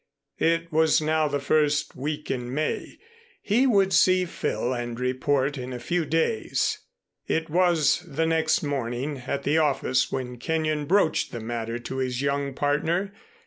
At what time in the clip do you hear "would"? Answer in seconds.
3.67-3.93